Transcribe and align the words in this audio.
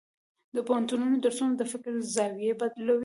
د 0.55 0.57
پوهنتون 0.67 1.01
درسونه 1.23 1.53
د 1.57 1.61
فکر 1.71 1.93
زاویې 2.15 2.51
بدلوي. 2.61 2.99